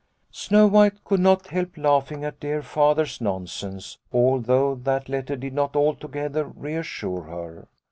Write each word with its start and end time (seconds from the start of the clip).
"Snow 0.31 0.65
White 0.65 1.03
could 1.05 1.19
not 1.19 1.45
help 1.49 1.77
laughing 1.77 2.23
at 2.25 2.39
dear 2.39 2.63
Father's 2.63 3.21
nonsense, 3.21 3.99
although 4.11 4.73
that 4.73 5.07
letter 5.07 5.35
did 5.35 5.53
not 5.53 5.75
altogether 5.75 6.43
reassure 6.45 7.21
her. 7.25 7.67